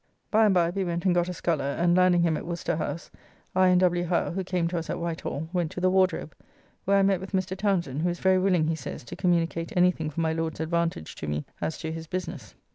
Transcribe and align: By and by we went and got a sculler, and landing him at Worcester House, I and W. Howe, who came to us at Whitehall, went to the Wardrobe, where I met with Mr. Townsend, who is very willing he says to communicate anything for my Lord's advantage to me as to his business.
By 0.31 0.45
and 0.45 0.53
by 0.55 0.71
we 0.71 0.83
went 0.83 1.05
and 1.05 1.13
got 1.13 1.29
a 1.29 1.31
sculler, 1.33 1.63
and 1.77 1.95
landing 1.95 2.23
him 2.23 2.35
at 2.35 2.47
Worcester 2.47 2.77
House, 2.77 3.11
I 3.55 3.67
and 3.67 3.79
W. 3.81 4.05
Howe, 4.05 4.31
who 4.31 4.43
came 4.43 4.67
to 4.69 4.79
us 4.79 4.89
at 4.89 4.97
Whitehall, 4.97 5.47
went 5.53 5.69
to 5.73 5.79
the 5.79 5.91
Wardrobe, 5.91 6.33
where 6.85 6.97
I 6.97 7.03
met 7.03 7.19
with 7.19 7.33
Mr. 7.33 7.55
Townsend, 7.55 8.01
who 8.01 8.09
is 8.09 8.17
very 8.19 8.39
willing 8.39 8.65
he 8.67 8.73
says 8.75 9.03
to 9.03 9.15
communicate 9.15 9.77
anything 9.77 10.09
for 10.09 10.21
my 10.21 10.33
Lord's 10.33 10.59
advantage 10.59 11.13
to 11.17 11.27
me 11.27 11.45
as 11.61 11.77
to 11.77 11.91
his 11.91 12.07
business. 12.07 12.55